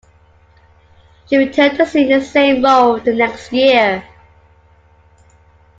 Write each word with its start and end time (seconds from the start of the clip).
She 1.29 1.37
returned 1.37 1.77
to 1.77 1.85
sing 1.85 2.09
the 2.09 2.21
same 2.25 2.63
role 2.65 2.99
the 2.99 3.13
next 3.13 3.53
year. 3.53 4.03